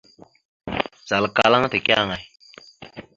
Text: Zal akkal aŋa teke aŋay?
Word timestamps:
Zal 1.07 1.23
akkal 1.27 1.53
aŋa 1.55 1.69
teke 1.73 1.93
aŋay? 2.01 2.23